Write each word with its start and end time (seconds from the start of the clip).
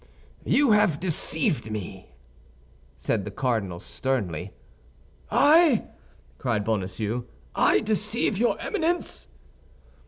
"You 0.47 0.71
have 0.71 0.99
deceived 0.99 1.69
me!" 1.69 2.15
said 2.97 3.23
the 3.23 3.29
cardinal, 3.29 3.79
sternly. 3.79 4.51
"I," 5.29 5.89
cried 6.39 6.63
Bonacieux, 6.63 7.25
"I 7.53 7.81
deceive 7.81 8.35
your 8.35 8.59
Eminence!" 8.59 9.27